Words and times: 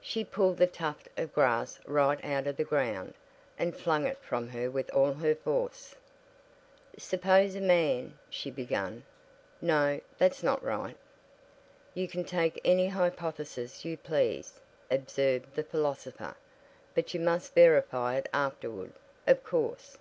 She 0.00 0.22
pulled 0.22 0.58
the 0.58 0.68
tuft 0.68 1.08
of 1.16 1.32
grass 1.34 1.80
right 1.84 2.24
out 2.24 2.46
of 2.46 2.56
the 2.56 2.62
ground, 2.62 3.14
and 3.58 3.76
flung 3.76 4.06
it 4.06 4.18
from 4.20 4.50
her 4.50 4.70
with 4.70 4.88
all 4.94 5.14
her 5.14 5.34
force. 5.34 5.96
"Suppose 6.96 7.56
a 7.56 7.60
man" 7.60 8.16
she 8.30 8.52
began. 8.52 9.02
"No, 9.60 10.00
that's 10.16 10.44
not 10.44 10.62
right." 10.62 10.96
"You 11.92 12.06
can 12.06 12.22
take 12.22 12.60
any 12.64 12.86
hypothesis 12.86 13.84
you 13.84 13.96
please," 13.96 14.60
observed 14.92 15.52
the 15.56 15.64
philosopher, 15.64 16.36
"but 16.94 17.12
you 17.12 17.18
must 17.18 17.52
verify 17.56 18.14
it 18.14 18.28
afterward, 18.32 18.92
of 19.26 19.42
course." 19.42 19.98